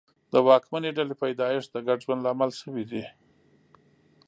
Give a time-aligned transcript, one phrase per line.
[0.31, 3.05] د واکمنې ډلې پیدایښت د ګډ ژوند لامل شوي وي.